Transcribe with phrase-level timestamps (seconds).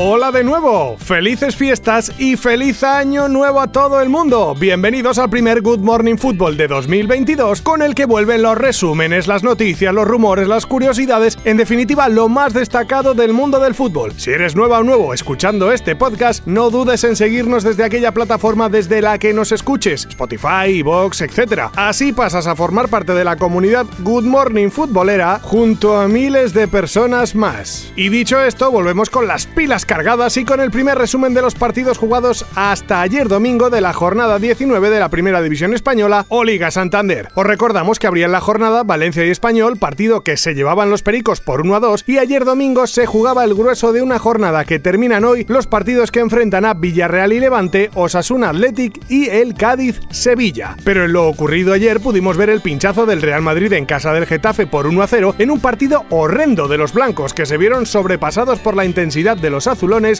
[0.00, 4.54] Hola de nuevo, felices fiestas y feliz año nuevo a todo el mundo.
[4.54, 9.42] Bienvenidos al primer Good Morning Football de 2022 con el que vuelven los resúmenes, las
[9.42, 14.12] noticias, los rumores, las curiosidades, en definitiva lo más destacado del mundo del fútbol.
[14.16, 18.68] Si eres nueva o nuevo escuchando este podcast, no dudes en seguirnos desde aquella plataforma
[18.68, 21.72] desde la que nos escuches, Spotify, Vox, etc.
[21.74, 26.68] Así pasas a formar parte de la comunidad Good Morning Futbolera junto a miles de
[26.68, 27.92] personas más.
[27.96, 31.54] Y dicho esto, volvemos con las pilas cargadas y con el primer resumen de los
[31.54, 36.44] partidos jugados hasta ayer domingo de la jornada 19 de la Primera División Española o
[36.44, 37.30] Liga Santander.
[37.34, 41.40] Os recordamos que abrían la jornada Valencia y Español, partido que se llevaban los Pericos
[41.40, 44.78] por 1 a 2 y ayer domingo se jugaba el grueso de una jornada que
[44.78, 50.00] terminan hoy los partidos que enfrentan a Villarreal y Levante, Osasuna Athletic y el Cádiz
[50.10, 50.76] Sevilla.
[50.84, 54.26] Pero en lo ocurrido ayer pudimos ver el pinchazo del Real Madrid en casa del
[54.26, 57.86] Getafe por 1 a 0 en un partido horrendo de los blancos que se vieron
[57.86, 59.66] sobrepasados por la intensidad de los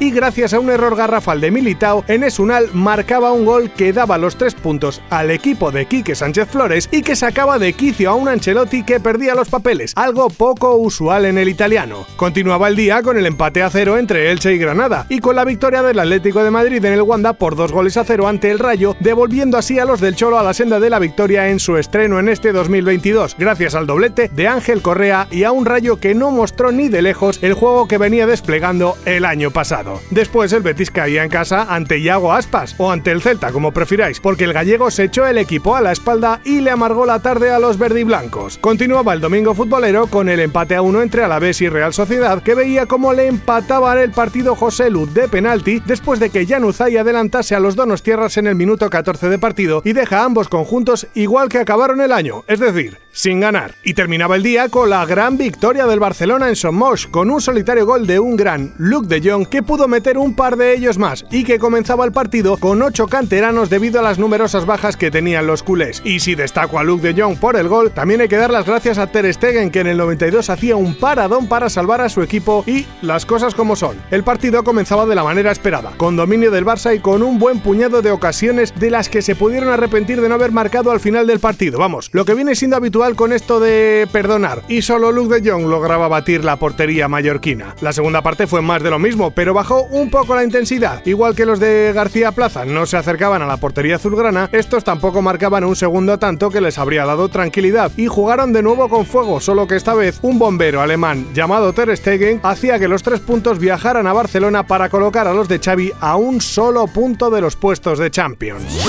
[0.00, 4.16] y gracias a un error garrafal de Militao, Enes Unal marcaba un gol que daba
[4.16, 8.14] los tres puntos al equipo de Quique Sánchez Flores y que sacaba de quicio a
[8.14, 12.06] un Ancelotti que perdía los papeles, algo poco usual en el italiano.
[12.16, 15.44] Continuaba el día con el empate a cero entre Elche y Granada y con la
[15.44, 18.58] victoria del Atlético de Madrid en el Wanda por dos goles a cero ante el
[18.58, 21.76] Rayo, devolviendo así a los del Cholo a la senda de la victoria en su
[21.76, 26.14] estreno en este 2022, gracias al doblete de Ángel Correa y a un Rayo que
[26.14, 30.00] no mostró ni de lejos el juego que venía desplegando el año pasado.
[30.10, 34.20] Después el Betis caía en casa ante Iago Aspas o ante el Celta, como prefiráis,
[34.20, 37.50] porque el gallego se echó el equipo a la espalda y le amargó la tarde
[37.50, 38.58] a los verdiblancos.
[38.58, 42.54] Continuaba el domingo futbolero con el empate a uno entre Alavés y Real Sociedad, que
[42.54, 47.54] veía cómo le empataban el partido José Luz de penalti después de que Januzaj adelantase
[47.54, 51.06] a los donos tierras en el minuto 14 de partido y deja a ambos conjuntos
[51.14, 53.74] igual que acabaron el año, es decir, sin ganar.
[53.84, 57.86] Y terminaba el día con la gran victoria del Barcelona en Somos, con un solitario
[57.86, 61.24] gol de un gran Luke de Jong que pudo meter un par de ellos más
[61.30, 65.46] y que comenzaba el partido con ocho canteranos debido a las numerosas bajas que tenían
[65.46, 66.02] los culés.
[66.04, 68.66] Y si destaco a Luke de Jong por el gol, también hay que dar las
[68.66, 72.22] gracias a Ter Stegen que en el 92 hacía un paradón para salvar a su
[72.22, 73.96] equipo y las cosas como son.
[74.10, 77.60] El partido comenzaba de la manera esperada, con dominio del Barça y con un buen
[77.60, 81.26] puñado de ocasiones de las que se pudieron arrepentir de no haber marcado al final
[81.26, 81.78] del partido.
[81.78, 85.66] Vamos, lo que viene siendo habitual con esto de perdonar, y solo Luke de Jong
[85.66, 87.74] lograba batir la portería mallorquina.
[87.80, 91.04] La segunda parte fue más de lo mismo, pero bajó un poco la intensidad.
[91.04, 95.20] Igual que los de García Plaza no se acercaban a la portería azulgrana, estos tampoco
[95.20, 99.40] marcaban un segundo tanto que les habría dado tranquilidad y jugaron de nuevo con fuego,
[99.40, 103.58] solo que esta vez un bombero alemán llamado Ter Stegen hacía que los tres puntos
[103.58, 107.56] viajaran a Barcelona para colocar a los de Xavi a un solo punto de los
[107.56, 108.86] puestos de Champions.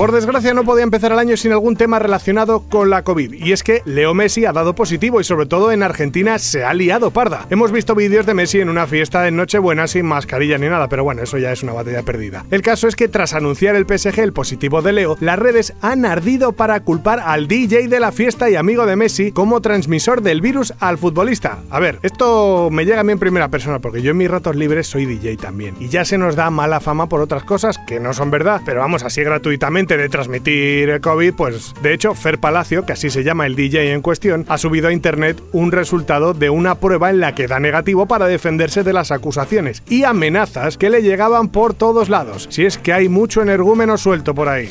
[0.00, 3.52] Por desgracia no podía empezar el año sin algún tema relacionado con la COVID, y
[3.52, 7.10] es que Leo Messi ha dado positivo y sobre todo en Argentina se ha liado
[7.10, 7.46] parda.
[7.50, 11.04] Hemos visto vídeos de Messi en una fiesta en Nochebuena sin mascarilla ni nada, pero
[11.04, 12.46] bueno, eso ya es una batalla perdida.
[12.50, 16.06] El caso es que tras anunciar el PSG el positivo de Leo, las redes han
[16.06, 20.40] ardido para culpar al DJ de la fiesta y amigo de Messi como transmisor del
[20.40, 21.58] virus al futbolista.
[21.68, 24.56] A ver, esto me llega a mí en primera persona porque yo en mis ratos
[24.56, 28.00] libres soy DJ también, y ya se nos da mala fama por otras cosas que
[28.00, 32.38] no son verdad, pero vamos así gratuitamente de transmitir el COVID, pues de hecho Fer
[32.38, 36.34] Palacio, que así se llama el DJ en cuestión, ha subido a internet un resultado
[36.34, 40.76] de una prueba en la que da negativo para defenderse de las acusaciones y amenazas
[40.76, 44.70] que le llegaban por todos lados, si es que hay mucho energúmeno suelto por ahí.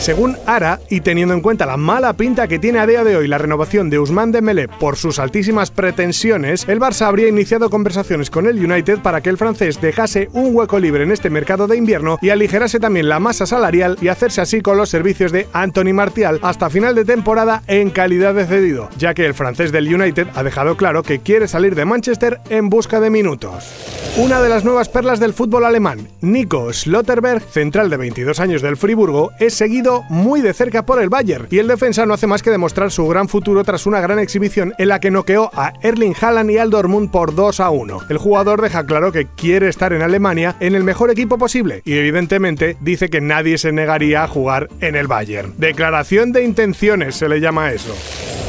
[0.00, 3.28] Según Ara, y teniendo en cuenta la mala pinta que tiene a día de hoy
[3.28, 8.46] la renovación de Usman Dembélé por sus altísimas pretensiones, el Barça habría iniciado conversaciones con
[8.46, 12.16] el United para que el francés dejase un hueco libre en este mercado de invierno
[12.22, 16.40] y aligerase también la masa salarial y hacerse así con los servicios de Anthony Martial
[16.42, 20.42] hasta final de temporada en calidad de cedido, ya que el francés del United ha
[20.42, 24.00] dejado claro que quiere salir de Manchester en busca de minutos.
[24.16, 28.76] Una de las nuevas perlas del fútbol alemán, Nico Schlotterberg, central de 22 años del
[28.76, 32.42] Friburgo, es seguido muy de cerca por el Bayern y el defensa no hace más
[32.42, 36.16] que demostrar su gran futuro tras una gran exhibición en la que noqueó a Erling
[36.20, 37.98] Haaland y al Dortmund por 2 a 1.
[38.08, 41.92] El jugador deja claro que quiere estar en Alemania en el mejor equipo posible y
[41.92, 44.39] evidentemente dice que nadie se negaría a jugar
[44.80, 45.52] en el Bayern.
[45.58, 47.94] Declaración de intenciones se le llama eso.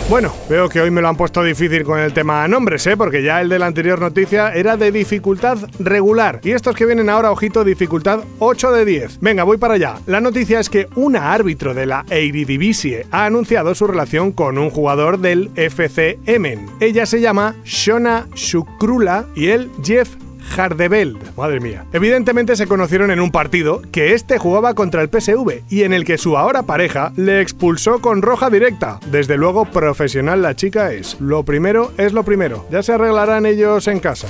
[0.10, 2.98] Bueno, veo que hoy me lo han puesto difícil con el tema nombres, ¿eh?
[2.98, 6.42] porque ya el de la anterior noticia era de dificultad regular.
[6.44, 9.20] Y estos que vienen ahora, ojito, dificultad 8 de 10.
[9.22, 9.96] Venga, voy para allá.
[10.08, 14.70] La noticia es que una árbitro de la Eredivisie ha anunciado su relación con un
[14.70, 16.68] jugador del FC Emmen.
[16.82, 20.10] Ella se llama Shona Shukrula y él Jeff
[20.56, 21.36] Hardebeld.
[21.38, 21.86] Madre mía.
[21.94, 26.06] Evidentemente se conocieron en un partido que este jugaba contra el PSV y en el
[26.06, 29.00] que su ahora pareja le expulsó con roja directa.
[29.12, 31.20] Desde luego, profesional la chica es.
[31.20, 32.66] Lo primero es lo primero.
[32.72, 34.28] Ya se arreglarán ellos en casa.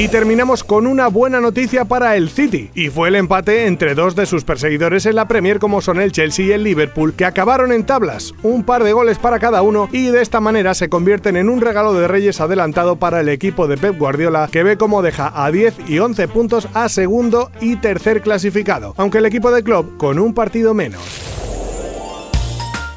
[0.00, 4.16] Y terminamos con una buena noticia para el City, y fue el empate entre dos
[4.16, 7.70] de sus perseguidores en la Premier como son el Chelsea y el Liverpool, que acabaron
[7.70, 11.36] en tablas, un par de goles para cada uno, y de esta manera se convierten
[11.36, 15.02] en un regalo de Reyes adelantado para el equipo de Pep Guardiola, que ve cómo
[15.02, 19.62] deja a 10 y 11 puntos a segundo y tercer clasificado, aunque el equipo de
[19.62, 21.39] club con un partido menos.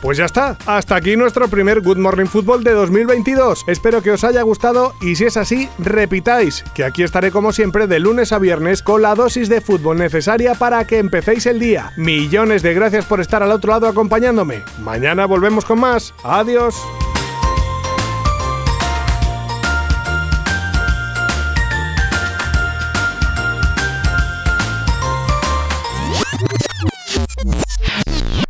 [0.03, 3.63] Pues ya está, hasta aquí nuestro primer Good Morning Football de 2022.
[3.67, 7.87] Espero que os haya gustado y si es así, repitáis, que aquí estaré como siempre
[7.87, 11.93] de lunes a viernes con la dosis de fútbol necesaria para que empecéis el día.
[11.95, 14.63] Millones de gracias por estar al otro lado acompañándome.
[14.81, 16.13] Mañana volvemos con más.
[16.25, 16.75] Adiós.